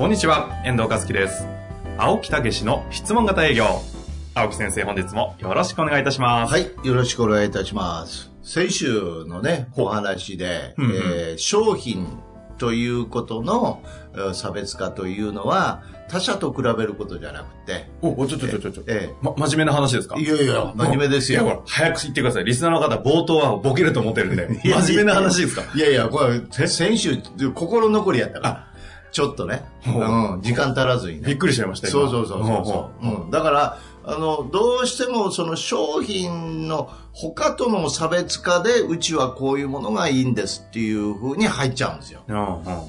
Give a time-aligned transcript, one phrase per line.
[0.00, 1.46] こんにちは、遠藤和樹です。
[1.98, 3.66] 青木武の質問型営業。
[4.32, 6.52] 青木先生、本日もよろしくお願いいたします。
[6.54, 8.30] はい、よろしくお願いいたします。
[8.42, 12.06] 先週のね、お話で、うんうんえー商品
[12.56, 13.82] ということの
[14.14, 18.82] えー差別化というのは、他社と比べることじゃなくて、お、おちょちょちょちょちょ。
[18.86, 20.18] えま、真面目な話ですか？
[20.18, 21.56] いやいや、真面目ですいや、ほよ。
[21.56, 22.46] ら、早く言ってください。
[22.46, 24.48] リスナーの方、冒頭はボケると思ってるんで。
[24.64, 25.64] 真面目な話ですか？
[25.74, 27.18] いやいや、これ、せ先週、
[27.54, 28.66] 心残りやったから。
[29.12, 30.34] ちょっとね、ほう。
[30.34, 31.28] うん、時間足らずにね。
[31.28, 31.92] びっくりしちゃいました今。
[31.92, 33.30] そうそうそうそう、うん。
[33.30, 42.22] だから、あの、どうしてもその商品の他との差別化で、うちはこういうものがいいんですっていう風に入っちゃうんですよ。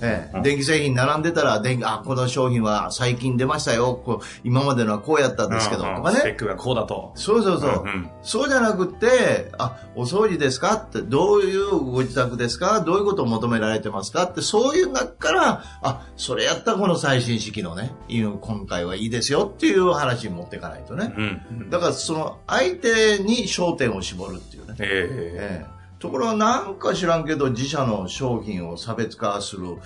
[0.01, 3.99] ええ、電気製品並んでたら、電気、あ、この商品は最近出ましたよ。
[4.05, 6.19] こう今までのはこうやったんですけど、とかね。
[6.19, 7.11] スペックがこうだと。
[7.15, 7.83] そうそうそう。
[7.83, 10.75] うんうんそうじゃなくて、あ、お掃除ですか？
[10.75, 14.25] って、どういうご自宅ですかどういうことを求められてますか？
[14.25, 21.00] って、そういう中から、あ、それやったらこの最新式のね、今回はいいですよっていう話に持っていかないとね。
[21.05, 21.69] うん。
[21.69, 24.75] だからその相手に焦点を絞るっていうね。
[24.79, 29.77] えええところがなんか知らんけど自社の商品を差別化する、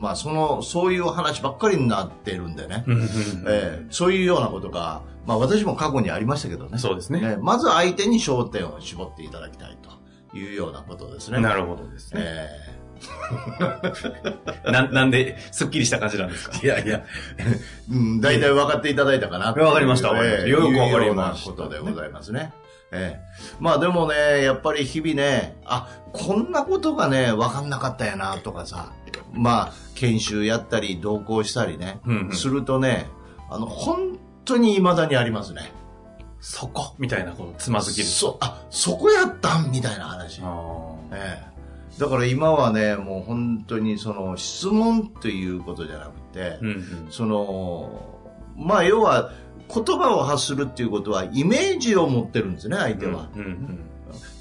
[0.00, 2.84] まあその、そういう話ばっかりになってるんでね。
[2.88, 3.08] えうんうんうん
[3.46, 6.78] ええそういうようなことが、まあ私も過去にありましたけどね。
[6.78, 7.20] そうですね。
[7.20, 11.38] ねまず相手に焦点を絞っていただきたいというようなことですね。
[11.38, 12.22] なるほどですね。
[12.24, 12.79] え
[14.70, 16.58] な、なんで、すっきりした感じなんですか？
[16.62, 17.02] えいやいや、
[17.90, 19.52] うん、大体分かっていただいたかな。
[19.52, 22.52] わかりましたええよくわかりましたいうようなことでございますね。
[22.92, 23.20] ええ
[23.60, 28.92] まあでもね、やっぱり日々ね、あ、こんなことがね、分かんなかったやなとかさ、
[29.32, 33.06] まあ、研修やったり、同行したりね、うんうんするとね、
[33.48, 35.72] あの、本当に未だにありますね。
[36.40, 36.94] そこ？
[36.98, 38.18] みたいな、このつまずきです。
[38.18, 39.70] そ、あ、そこやったん？
[39.70, 40.40] みたいな話。
[40.42, 41.49] あええ
[41.98, 47.06] だから今はね、もう本当にその質問ということじゃなくて、ーうんうん。
[47.10, 48.18] その、
[48.56, 49.32] まあ要は
[49.72, 53.28] 言葉を発するっていうことはイメージを持ってるんですね、相手は。
[53.34, 53.90] うんうん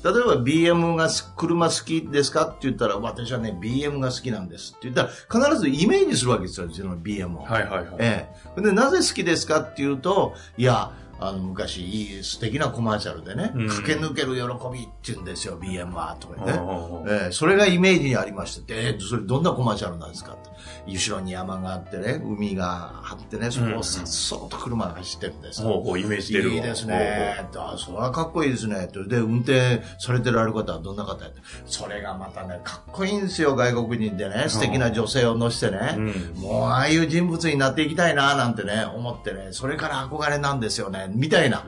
[0.03, 7.41] 例えば BM がす車好きですかって言ったら、私はね、BM が好きなんですって言ったら、必ずイメージするわけですよ、その BM を。
[7.41, 7.87] はいはいはい。
[7.99, 8.61] ええ。
[8.61, 14.41] で、なぜ好きですかっていうと、いや、あの、昔、いい素敵なコマーシャルでね、うん駆け抜ける喜
[14.73, 16.59] びって言うんですよ、BM は、とかね。
[17.07, 20.49] ええそれがイメージにありまして、えーそれどんなコマーシャルなんですかと
[20.87, 25.69] 後ろに山があってね、海があってね、そこをさっそうと車が走ってるんですよ。
[25.69, 27.47] ほうほう、イメージいいですね。
[27.55, 28.87] あそれはかっこいいですね。
[29.07, 31.31] で、運転されてられる方はどんな方や。
[31.65, 34.45] それがまたね、かっこいいんですよ、外国人でね。
[34.47, 35.95] 素敵な女性を乗せてね。
[35.97, 39.49] うんもう、ああいう人物になっていきたいな、なんてね、思ってね。
[39.51, 41.65] それから憧れなんですよね、みたいな。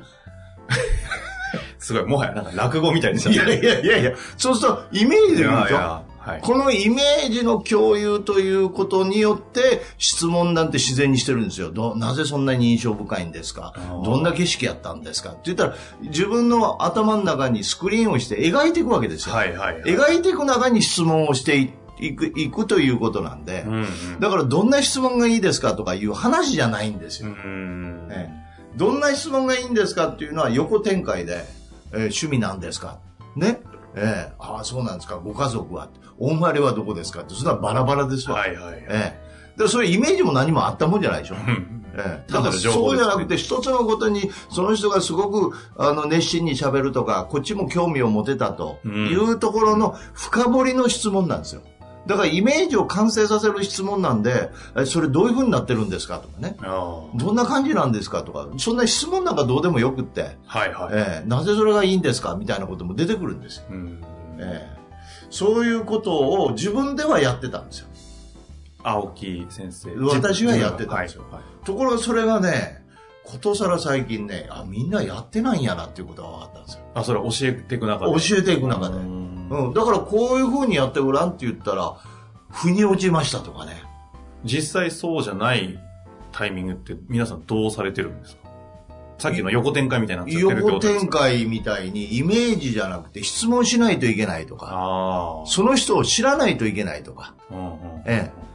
[1.79, 6.41] すごい、もはやなんか落語みたいにしいやいやいやいや、そうすると、イメージで見るでしょはい。
[6.41, 11.71] このイメージの共有ということによって、質問なんて自然にしてるんですよ。
[11.71, 13.73] どなぜそんなに印象深いんですか？
[13.75, 15.31] ーどんな景色やったんですか？
[15.31, 19.33] って言ったら、自分の頭の中にスクリーンをして描いていくわけですよ。
[19.33, 19.81] はいはいはい。
[19.81, 24.19] 描いていく中に質問をしていいくいくということなんで、うんうん。
[24.19, 27.33] だからどんな質問がいいですかとかいう話じゃないんですうよ。
[27.33, 28.07] ん。
[28.11, 28.40] ええ
[28.75, 31.45] どんな質問がいいんですかっていうのは横展開で、
[31.91, 32.99] えー趣味なんですか？
[33.35, 33.61] ね？
[33.95, 35.17] ええああ、そうなんですか。
[35.17, 38.37] ご家族はお生まれはどこですかって、そんなバラバラですわ。
[38.37, 38.85] はいはいはい。
[38.89, 41.35] ええで、そういうイメージも何もあったもんじゃないでしょ？
[41.35, 51.61] うんええだそうじゃなくて、一つのことに、その人がすごく、あの、熱心に喋るとか、こっちも興味を持てたというところの深掘りの質問なんですよ。
[52.07, 56.19] だからイメージを完成させる質問なんで、えそれどういう風になってるんですか？
[56.19, 56.55] とかね。
[56.61, 58.23] あどんな感じなんですか？
[58.23, 60.59] とか、そんな質問なんかどうでもよくって、あ。
[60.59, 60.93] はいはい。
[60.93, 62.35] ええなぜそれがいいんですか？
[62.35, 63.63] みたいなことも出てくるんですよ。
[63.69, 64.01] うん
[64.39, 64.81] ええ
[65.29, 67.87] そういうことを自分ではやってたんですよ。
[68.83, 69.89] 青木先生。
[69.95, 72.83] 私はやってたんですよはいはいところがそれがね、
[73.23, 76.81] ことさら最近ね、あ、みんなやってないんやなっていうことが分かったんですよ。
[76.95, 78.11] あ、それ教えていく中で。
[78.19, 78.95] 教えていく中で。
[79.51, 79.73] うんうん。
[79.73, 81.95] だからこういう風にやってごらんって言ったら、
[82.49, 83.83] 腑に落ちましたとかね。
[84.43, 85.79] 実際そうじゃない
[86.31, 88.41] タイミングって皆さんどうされてるんですか？
[89.19, 95.43] さっきの横展開みたいにな横展か開みたいにイメージじゃなくて質問しないといけないとか。
[95.45, 97.75] その人を知らないといけないとか、うんうん
[98.07, 98.50] ええ。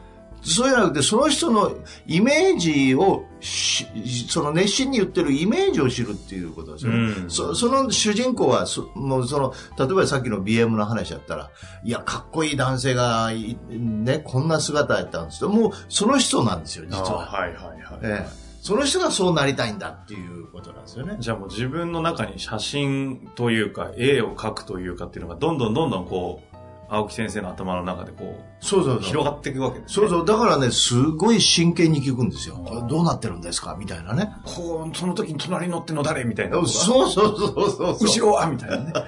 [0.47, 1.73] そうじゃなくて、その人の
[2.07, 3.87] イメージをし、
[4.29, 6.99] その熱心に言ってるイメージを知るっていうことですよね。
[6.99, 11.51] うんそその主人公はそ、もうその、例えばさっきの BM の話だったら、
[11.85, 15.51] いや、かっこいい男性がい、ね、こんな姿やったんですよ。
[15.51, 17.29] もう、その人なんですよ、実は。
[17.33, 17.99] あはいはいはい。
[18.03, 21.19] ええその人がそうなりたいんだっていうことなんですよね。
[21.21, 26.56] じゃあもう自分の中に写真というか、絵を描くというかっていうのが、どんどんどんどんこう、
[26.89, 29.03] 青木先生の頭の中でこう、そうそうそう。
[29.03, 30.07] 広がっていくわけですね。
[30.09, 30.25] そうそう。
[30.27, 32.57] だからね、すごい真剣に聞くんですよ。
[32.57, 33.77] これどうなってるんですか？
[33.79, 34.33] みたいなね。
[34.45, 36.57] こう、その時に隣に乗ってんの誰みたいな。
[36.67, 37.97] そうそうそうそう。
[38.01, 38.93] 後ろはみたいなね。
[38.95, 39.05] あ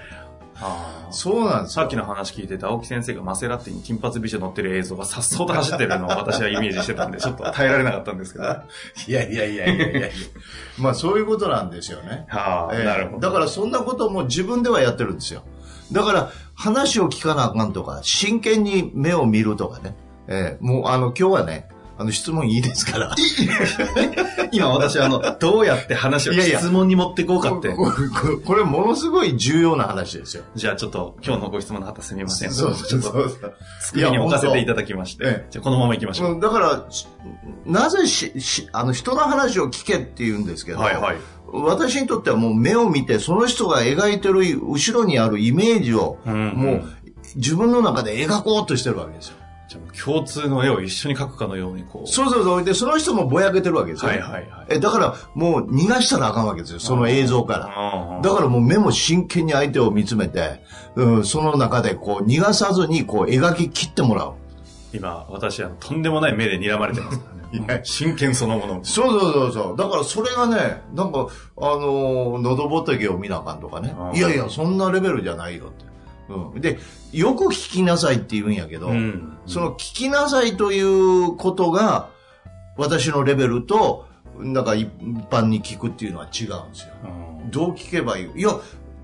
[1.09, 1.83] あそうなんですよ。
[1.83, 8.45] さっきの話聞いてて、青木先生がマセラティに金髪美女乗ってる映像がさっそうと走ってるのを私はイメージしてたんで、 ちょっと耐えられなかったんですけど。
[8.45, 8.65] は
[9.07, 10.09] いやいやいやいやいやいや。
[10.79, 12.27] まあそういうことなんですよね。
[12.33, 13.21] あ、ええなるほど。
[13.21, 15.43] だからそんなことも自分ではやってるんですよ。
[15.93, 19.95] だから話を聞かなあかんとか、真剣に目を見るとかね。
[20.27, 21.69] ええもうあの今日はね、
[21.99, 23.15] あの質問いいですから。
[24.53, 27.71] 今私あの、どうやって話を質問に持ってこうかって。
[27.71, 30.45] これこれものすごい重要な話ですよ。
[30.55, 32.53] じゃあちょっと今日のご質問の方すみません。
[32.53, 33.55] そうちょっとそうそう。
[33.81, 35.47] 机に置かせていただきまして。
[35.51, 36.33] じゃあこのまま行きましょう。
[36.33, 37.09] うんだから、し
[37.67, 41.17] なぜし、し、あの、人の話を聞けって言うんですけど、はいはい。
[41.53, 46.83] 私にとってはもう目を見て、その人が描いてる後ろにあるイメージを、うんもう
[47.37, 49.37] 自分の中で描こうとしてるわけですよ。
[49.69, 52.09] じゃ共通の絵を一緒に描くかのようにこう。
[52.09, 52.65] そうそうそう。
[52.65, 54.11] で、その人もぼやけてるわけですよ。
[54.11, 54.67] はいはいはい。
[54.71, 57.69] え、だからもう逃がしたらあかんわけですよ、その映像から。
[57.69, 60.63] あだからもう目も真剣に相手を見つめて、
[60.95, 64.33] うん、その中でこう逃がさずにこう描き切ってもらう。
[64.95, 67.81] 今、私はとんでもない目で睨まれてますからね。
[67.85, 68.81] 真剣そのもの。
[68.85, 69.77] そうそうそうそう。
[69.77, 71.27] だからそれがね、なんか、
[71.59, 75.85] あのー喉仏を見なあかんとかねいやいや、そんなレベルじゃないよって。
[76.29, 76.61] うん。
[76.61, 76.79] で、
[77.13, 82.09] よく聞きなさいって言うんやけど、うんその聞きなさいということが、
[82.77, 84.07] 私のレベルと、
[84.39, 84.89] なんか一
[85.31, 86.95] 般に聞くっていうのは違うんですよ。
[87.05, 88.41] うんどう聞けばいい？
[88.41, 88.51] いや、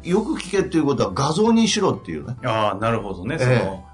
[0.02, 2.36] よく聞けっていうことは画像にしろっていうね。
[2.44, 3.38] ああ、なるほどね。
[3.38, 3.84] そえの、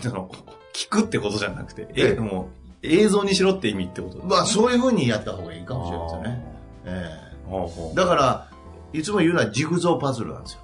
[0.00, 0.30] その、
[0.74, 2.48] 聞くってことじゃなくて、えええ、も
[2.82, 6.56] う、映像にしろって意味ってことまあ、そういうふうにやった方がいいかもしれないですよね。
[6.86, 8.48] えほうほえだから、
[8.92, 10.60] いつも言うのはジグゾーパズルなんですよ。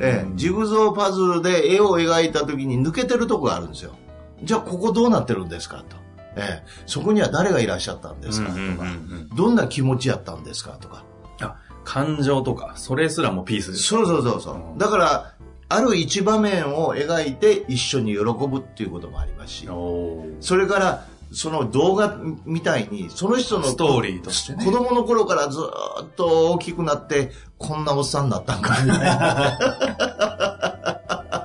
[0.00, 3.92] ええ、ジグゾーパズルで絵を描いた時に抜けてるとこがあるんですよ。
[4.42, 5.96] じゃあここどうなってるんですかと。
[6.36, 8.86] ええ、そこには誰がいらっしゃったんですかとか、うんうんうんう
[9.22, 11.04] んどんな気持ちやったんですかとか。
[11.40, 13.84] あ、感情とか、それすらもピースです。
[13.84, 14.54] そうそうそうそう。
[14.54, 15.34] うんだから、
[15.68, 19.68] ある一場面を描いて一緒に喜ぶっていうこともありますし、
[20.40, 29.58] それから、その動画みたいに、その人のストーリーとしてね子供の頃からずーっと大きくなって、こんなおっさんになったんかみたいな。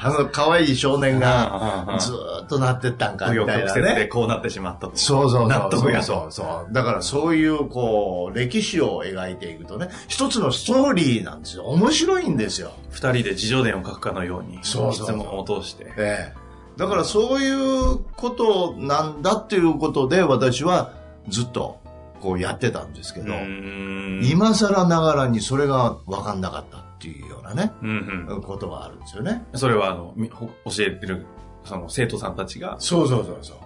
[0.00, 4.06] あの、可愛い少年がずーっとなってったんかみたいなね。
[4.06, 4.96] こうなってしまったと。
[4.96, 5.48] そうそうそう。
[5.48, 6.72] 納得やとそうそう。
[6.72, 11.64] だからそういう、こう、歴史を描いていくとね、一つのストーリーなんですよ。
[11.64, 12.72] 面白いんですよ。
[12.90, 15.86] 二人で自叙伝を書くかのように、そうそうそう質問を通して。
[15.96, 16.45] ええ。
[16.76, 20.92] だからそういうことなんだっていうことで私は
[21.28, 21.80] ずっと
[22.20, 28.42] こうやってたんですけど、ん今更ながらにそれが分かんなかったっていうようなね、うんうん。
[28.42, 29.44] ことがあるんですよね。
[29.54, 31.26] それは、あの、教えてる、
[31.64, 33.56] その生徒さんたちが、そうそうそうそう。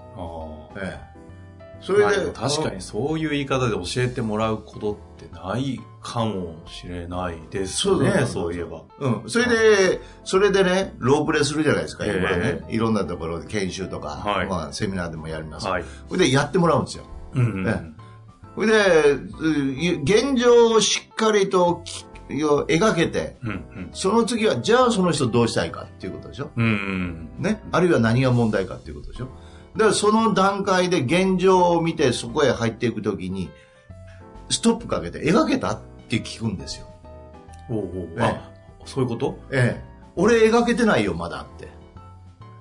[0.76, 1.09] あええ。
[1.80, 8.82] それで、確かにそういう言い方で教えてもらうことってないかもしれないですね、そうだねそういえば。
[8.98, 9.30] うん。
[9.30, 12.60] それで、それでね、ロープレするじゃないですか、ええ今ね。
[12.68, 15.66] いろんなところで研修とか、はいまあ、セミナーでもやります。
[15.66, 15.84] はい。
[16.08, 17.04] それでやってもらうんですよ。
[17.34, 18.00] うんうんえ
[18.56, 23.90] それで、う現状をしっかりとき描けて、うんうん。
[23.92, 27.28] その次は、じゃあその人どうしたいかっていうことでしょうんうん。
[27.38, 27.62] ね。
[27.72, 29.28] あるいは何が問題かっていうことでしょ
[29.74, 33.50] だからその段階で現状を見てそこへ入っていくときに、
[34.48, 36.88] ストップかけて描けたって聞くんですよ。
[37.68, 38.50] おうおうえあ、
[38.84, 39.38] そういうこと？
[39.52, 39.90] ええ。
[40.16, 41.68] 俺描けてないよ、まだって。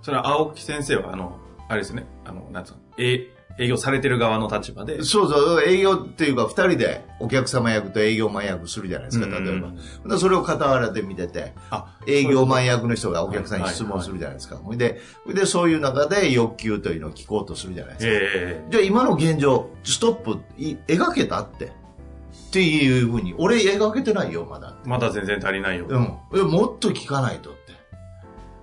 [0.02, 1.38] それは青木先生は、あの、
[1.68, 3.28] あれですね、あの、なんつうの、え
[3.60, 9.68] 営業されてる側の立場で、そうそう、営業っていうか、二人でお客様役と営業マン役するじゃないですか、例えば。
[9.68, 14.56] うんだからそれを傍らで見てて、あ、営業マン役の人がお客さんに質問するじゃないですか。
[14.56, 18.12] ほいで、で、そういう中で欲求というのを聞こうとするじゃないですか。
[18.14, 21.66] えじゃあ今の現状、ストップ、い描けたって。
[21.66, 24.74] っていうふうに、俺描けてないよ、まだ。
[24.86, 25.86] えまだ全然足りないよ。
[25.88, 26.18] うん。
[26.34, 27.60] えもっと聞かないとって。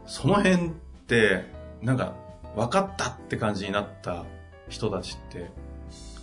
[0.06, 0.70] その辺っ
[1.06, 1.44] て、
[1.82, 2.14] なんか、
[2.56, 4.24] 分かったって感じになった
[4.68, 5.50] 人たちって、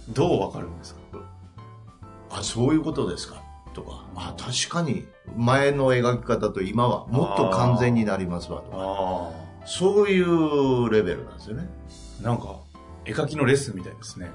[0.10, 1.02] どう分かるんですか？
[2.30, 3.42] あ、そういうことですか？
[3.74, 4.06] とか。
[4.16, 8.62] あ、確かに、前の描き方と今はもっと完全になりますわ。
[8.62, 8.78] とか。
[8.78, 9.32] あ
[9.66, 11.70] そういうレベルなんですよね。
[12.22, 12.24] あ。
[12.24, 12.58] なんか、
[13.06, 14.30] 絵描きのレッスンみたいですね。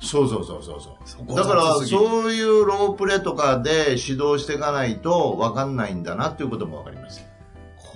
[0.00, 0.96] そうそうそうそうそ。
[1.06, 7.24] そうこだから、そういうロープレとかで指導していかないと分かんないんだなっていうことも分かります。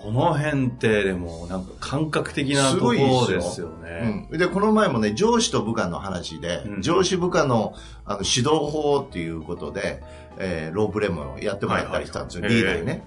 [0.02, 4.26] この辺ってでもなんか感覚的なすとこごいですよろですよね。
[4.30, 10.02] うん、で、この前もね、上司と部下の話で、うん上司部下のあの指導法っていうことで、
[10.38, 13.04] えーロープレもやってもらったりしたんですよ、はいはいリーダーにね。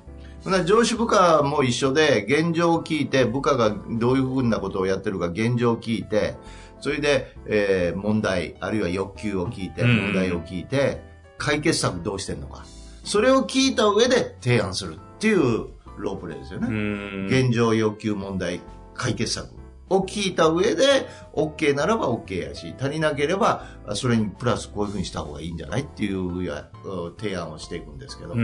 [0.65, 6.35] 上司部下も一緒で、現状を聞いて、部下がどういうふうなことをやってるか現状を聞いて、
[6.81, 11.01] それで、えー問題、あるいは欲求を聞いて、うん問題を聞いて、
[11.37, 12.65] 解決策どうしてんのか。
[13.03, 16.67] それを聞いた上で提案するっていうロープレですよね。
[16.67, 17.25] うん。
[17.27, 18.61] 現状要求問題
[18.93, 19.49] 解決策
[19.89, 28.43] を聞いた上で OK ならば OK やし足りなければそれにプラスこういうふうにした方がいいんじゃないっていうやうん提案をしていくんですけど、うんう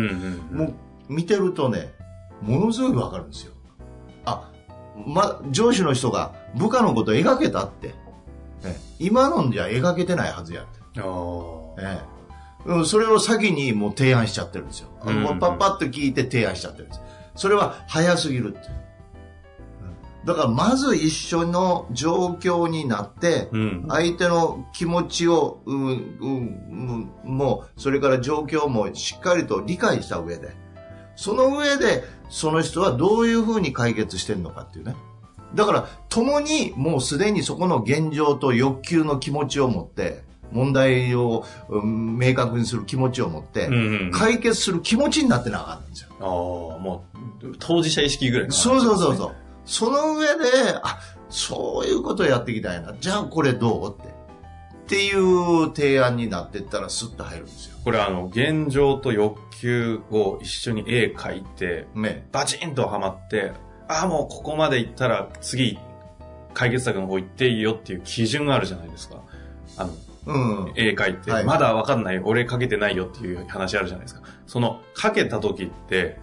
[0.55, 0.73] んもう
[1.07, 1.91] 見てるとね
[2.41, 3.53] ものすごいわかるんですよ
[4.25, 4.51] あ、
[5.07, 7.95] ま、上司の人が部下のこと描けたって、
[8.63, 11.01] え今のんじゃ描けてないはずやって
[12.85, 14.89] それを先にもう提案しちゃってるんですよ。
[15.01, 17.01] あのうんパッパッと聞いて提案しちゃってるんです。
[17.39, 18.67] それは早すぎるって。
[20.25, 23.85] だからまず一緒の状況になって、うん。
[23.87, 30.51] 相手の気持ちを、うん、うん、うんもう、それから状況もしっかりと理解した上で、
[31.15, 34.95] その上で、その人はどういうふうに解決してるのかっていうね。
[35.55, 46.09] だから、共にもうすでにそこの現状と欲求の気持ちを持って、問題を、うん明確にする気持ちを持って、うんうん解決する気持ちになってなあかったんですよ。
[46.19, 46.27] ああ、
[46.79, 47.05] も
[47.43, 49.35] う、当事者意識ぐらいの話そうそうそうそう。
[49.65, 50.43] その上で、
[50.83, 52.93] あ、そういうことをやっていきたいな。
[52.99, 54.09] じゃあこれどうって。
[54.09, 57.77] っていう提案になってったらスッと入るんですよ。
[57.83, 62.27] これあの、現状と欲求を一緒に絵描いて、ね。
[62.31, 63.51] バチンとはまって、
[63.87, 65.77] ああ、もうここまで行ったら次、
[66.55, 69.17] 解決策の方行っていいよっていう基準があるじゃないですか。
[69.77, 69.93] あの、
[70.29, 70.37] う
[70.69, 70.71] ん。
[70.75, 74.21] 絵描いて、はいまだわかんない、俺描けてないよっていう話あるじゃないですか。
[74.47, 76.19] その、描けた時って、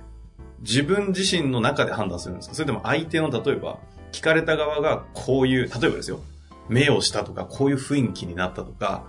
[0.61, 2.55] 自分自身の中で判断するんですか？
[2.55, 3.79] それとも相手の、例えば、
[4.13, 6.21] 聞かれた側がこういう、例えばですよ、
[6.69, 9.05] 目をしたとか、こういう雰囲気になったとか、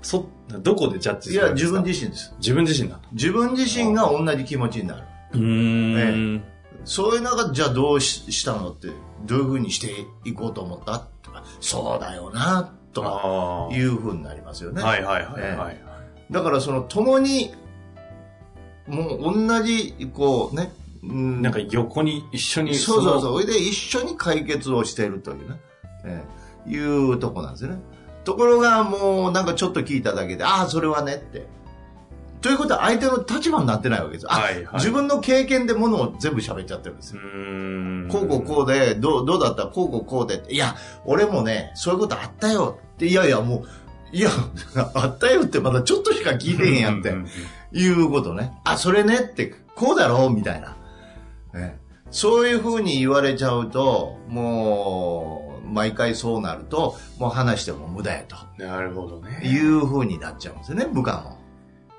[0.00, 2.04] そ、どこでジャッジいや、自するんですか？
[2.04, 2.34] 分自身です。
[2.38, 2.98] 自分自身だ。
[3.12, 5.02] 自分自身が同じ気持ちになる。
[5.32, 6.42] うーん。
[6.84, 8.88] そういう中で、じゃあどうししたのって、
[9.24, 10.98] どういうふうにしていこうと思った？
[11.22, 13.70] とか、そうだよな、と。
[13.72, 14.82] いうふうになりますよね。
[14.82, 15.76] はいはいはいはい。
[16.30, 17.52] だからその、共に、
[18.86, 20.72] もう同じ、こうね、
[21.04, 22.74] うんなんか横に一緒にう。
[22.74, 23.42] そうそうそう。
[23.42, 25.60] それで一緒に解決をしているというね、
[26.04, 26.24] え
[26.68, 27.78] えいうとこなんですよね。
[28.24, 31.46] ところがもうなんかちょっと聞いただけで、ああ、それはねって。
[32.40, 34.26] ということは相手の立場になってないわけです。
[34.28, 37.22] あ、はいはい自分の経験でものを全部喋っちゃってるんですうよ。
[37.24, 38.08] ーん。
[38.08, 39.66] こうこうこうで、どう、どうだった？
[39.66, 40.42] こうこうこうで。
[40.54, 43.64] いや、俺もね、そういうことあったよいやいや、も
[44.12, 44.30] う、いや、
[44.94, 47.14] あったよってまだちょっとしか聞いてへんやんってう。
[47.14, 47.26] ん
[47.72, 48.52] いうことね。
[48.64, 50.76] あ、それねって、こうだろうみたいな。
[51.54, 51.78] ね
[52.10, 58.36] そういうふうに言われちゃうと、もう、毎回そうなると、もう話しても無駄やと。
[58.62, 59.40] なるほどね。
[59.42, 61.42] いうふうになっちゃうんですよね、部下も。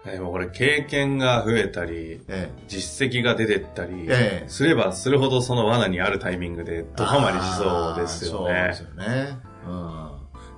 [0.06, 9.08] でもこれ経験が増えたり、え実績が出てったり、ええすればするほどその罠にあるタイミングでドハマりしそうですよねそうです。
[9.08, 9.38] よね。
[9.66, 10.03] うん。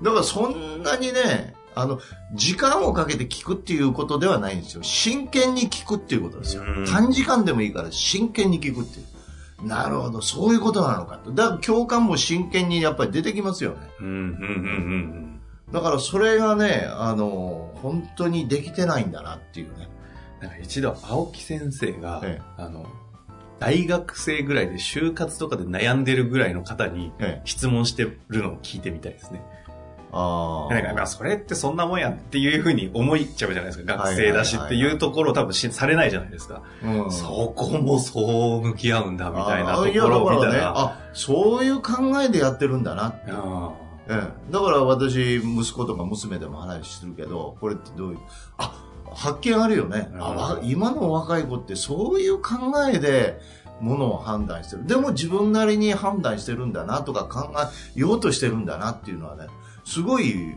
[0.01, 1.99] だからそんなにね、あの、
[2.33, 4.83] 時間をかけて聞くっていうことではないんですよ。
[4.83, 6.85] 真剣に聞くっていうことですようん。
[6.85, 9.67] 短時間でもいいから真剣に聞くっていう。
[9.67, 11.31] なるほど、そういうことなのかと。
[11.31, 13.77] だから共感も真剣にやっぱり出てきますよね。
[13.99, 14.27] うん、うん、うん、う
[15.21, 19.89] んだからそれがね、あの、本当にできてないんだなっていうね。
[20.39, 22.85] なんか一度青木先生が、えあの、
[23.59, 27.41] 大学生ぐらいで就活とかで悩んでるぐらいの方にええ。
[27.45, 29.41] 質問してるのを聞いてみたいですね。
[30.17, 33.97] あなんか、まあ、それってそんなもんやんっていうふうに思いちゃうじゃないですか。
[33.97, 36.63] 学生だしっていうところを多分しされないじゃないですか。
[36.83, 40.73] うんそこもそう向き合うんだみたいなところを見ただからね、ら。
[40.79, 43.31] あ、そういう考えでやってるんだなって。
[43.31, 43.73] あ
[44.07, 48.19] ええ、だから私、息子とか娘でも話するけど、これってどういう、
[48.57, 50.09] あ、発見あるよね。
[50.17, 52.53] あ今の若い子ってそういう考
[52.87, 53.39] えで、
[53.81, 54.85] ものを判断してる。
[54.85, 57.53] でも自分なりに判断してるんだなとか考
[57.95, 59.47] えようとしてるんだなっていうのはね、
[59.83, 60.55] すごい、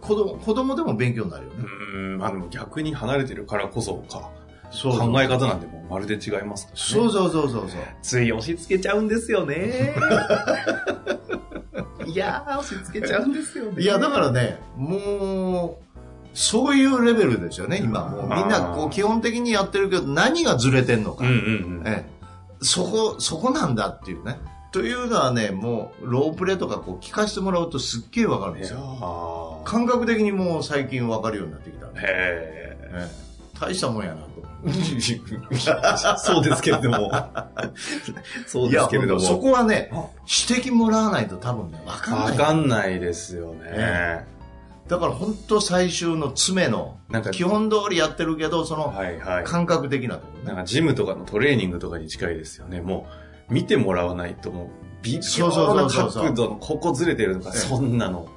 [0.00, 1.64] 子供、子供でも勉強になるようね。
[1.64, 4.30] ーん、まあでも逆に離れてるからこそか。
[4.70, 6.82] そう考え方なんてもうまるで違いますからね。
[6.82, 7.80] そうそうそうそうそう。
[8.00, 9.94] つい押し付けちゃうんですよね。
[12.06, 13.82] いやー、押し付けちゃうんですよね。
[13.82, 15.92] いや、だからね、もう、
[16.34, 18.08] そういうレベルですよね、今。
[18.08, 21.26] もうみんなこう基本的にやってるけど、何がずれてんのか。
[21.26, 21.38] うんうんう
[21.82, 21.82] ん。
[21.86, 22.21] ええ、
[22.62, 24.38] そこ、そこなんだっていうね。
[24.72, 28.78] というのはね、もう、ロープレとかこう聞かせてもらうとすっげえわかるんですよ。
[29.02, 32.00] あ感覚的にもう最近わかるようになってきたんで。
[32.00, 32.06] へえ。
[32.94, 33.22] ええ
[33.60, 34.32] 大したもんやなと。
[36.18, 37.12] そうですけれども。
[38.46, 39.20] そうですけれども。
[39.20, 40.06] そこはねあ、
[40.50, 42.38] 指摘もらわないと多分ね、わかんない。
[42.38, 43.60] わかんないですよね。
[43.64, 44.24] え
[44.92, 49.44] だから本当最終の詰めのなんか、基本通りやってるけど、そのはいはい。
[49.44, 50.46] 感覚的なところね。
[50.48, 52.82] なんかジムとかのトレーニングとかに近いですよね。
[52.82, 53.06] も
[53.48, 54.68] う、見てもらわないともう、
[55.00, 58.28] 微妙そうそうな角度のここずれてるとか、ええそんなの、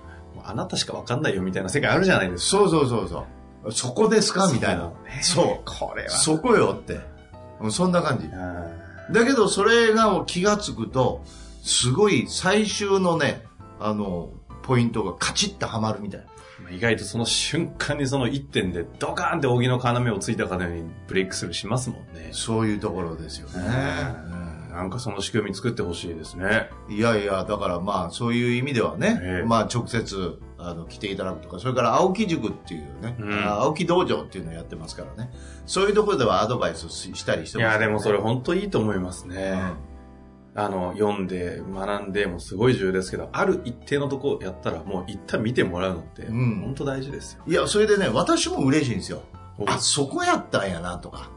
[0.45, 2.57] あなたしかわかんないよみたいな世界あるじゃないですか。
[2.59, 3.25] そうそうそうそ
[3.65, 3.71] う。
[3.73, 4.49] そこですか？
[4.53, 4.93] みたいな。
[5.21, 5.65] そう。
[5.65, 6.09] これは。
[6.09, 6.99] そこよって。
[7.69, 8.27] そんな感じ。
[8.27, 11.21] うんだけど、それが気がつくと、
[11.61, 13.43] すごい最終のね、
[13.79, 14.29] あの、
[14.63, 16.25] ポイントがカチッとはまるみたいな。
[16.71, 22.29] 意外とその瞬間にその一点でドカーンって扇の要をついたかのようにブレイクスルーしますもんね。
[22.31, 24.35] そういうところですよね。
[24.75, 26.69] なんかその仕組み作ってほしいですね。
[26.89, 35.31] いやいや、だからまあ、そういう意味ではね、ええまあ、直接、あの、来ていただくとか、それから青木塾っていうね、うんあ青木道場っていうのをやってますからね、
[35.65, 39.55] そういうところではアドバイスししたりしてます、いや、でもそれ本当いいと思いますね。
[40.57, 47.43] あの、読んで、学んでもすごい重要ですけど、ある一定のとこやったらもう一旦見てもらうのって、うん本当大事ですよ。
[47.45, 49.21] いや、それでね、私も嬉しいんですよ。
[49.57, 51.29] おあ、そこやったんやなとか、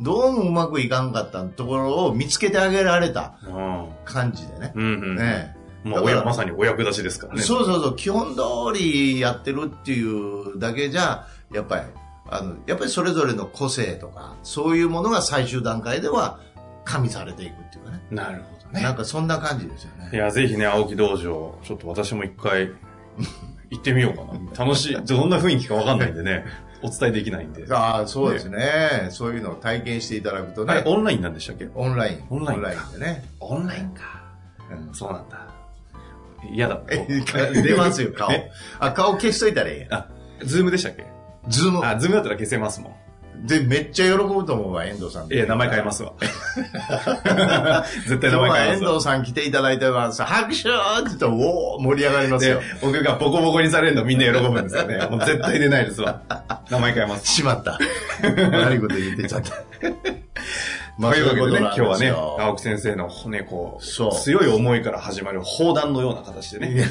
[0.00, 3.88] どうもうまくいかんかったところを見つけてあげられたうん。
[4.06, 4.72] 感じでね。
[4.74, 5.16] うんうん。
[5.16, 7.42] ねまあ、まさにお役立ちですからね。
[7.42, 8.40] そうそうそう、基本通
[8.78, 11.82] りやってるっていうだけじゃ、やっぱり、
[12.30, 16.38] あの、やっぱりそれぞれの個性とか、そういうものが最終段階では
[16.84, 18.02] 加味されていくっていうかね。
[18.10, 18.82] なるほどね。
[18.82, 20.10] なんかそんな感じですよね。
[20.12, 22.70] いや、ぜひね、青木道場、ちょっと私も一回、
[23.70, 24.22] 行ってみようか
[24.58, 24.64] な。
[24.64, 24.96] 楽しい。
[25.06, 26.44] どんな雰囲気かわかんないんでね、
[26.82, 27.66] お伝えできないんで。
[27.70, 31.68] ああ、そうですねそういうのを体験していただくとね、オンラインなんでしたっけ？
[31.74, 32.24] オンライン。
[32.28, 33.24] オンラインかでね。
[33.40, 34.22] オンラインか。
[34.70, 35.46] うんそうなんだ。
[36.50, 36.80] 嫌だ。
[36.90, 37.06] え
[37.62, 38.50] 出ますよ、顔 え？
[38.80, 39.94] あ、顔消しといたらいいやん。
[39.94, 40.06] あ、
[40.44, 41.06] ズームでしたっけ？
[41.48, 41.80] ズーム。
[41.86, 42.94] あ、ズームだったら消せますもん。
[43.42, 45.32] で、めっちゃ喜ぶと思うわ、遠藤さん。
[45.32, 46.12] いや、名前変えますわ。
[48.06, 48.90] 絶対名前変えますわ。
[48.90, 50.22] 遠藤さん来ていただいてます。
[50.22, 50.68] 拍手って
[51.06, 55.06] 言ったら、おお盛り上がりますでよ。、僕がボコボコにされるのみんな喜ぶんですよね。
[55.10, 56.22] もう絶対出ないですわ。
[56.70, 57.26] 名前変えます。
[57.26, 57.78] しまった。
[58.22, 59.52] 悪いこと言ってちゃった。
[60.98, 66.84] まというわけでね、今日はね、青青木先生のね、こう強い思いから始まる砲弾のような形でね、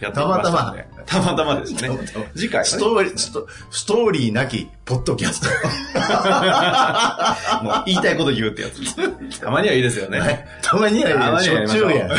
[0.00, 0.86] やってきましたんで。
[1.06, 2.24] たまたまですねたまたま。
[2.36, 5.48] 次回はねストーリー、ストストーリーなき、ポッドキャスト。
[7.64, 8.80] もう言いたいこと言うってやつ。
[9.40, 10.46] たまにはいいですよね。
[10.62, 12.10] たまにたまはしょにはやりましょうっちゅうや ん。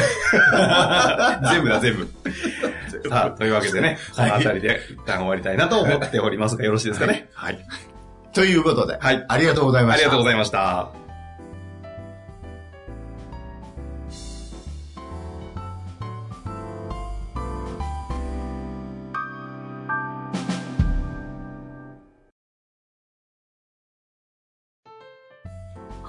[1.54, 2.08] 全部だ、全部。
[3.10, 7.30] さあ、というわけでね、このあたりで一旦終わりたいなと思っておりますが、よろしいですかね？
[7.34, 7.60] はい。
[8.34, 9.98] ということで、はいありがとうございました。
[9.98, 10.90] ありがとうございました。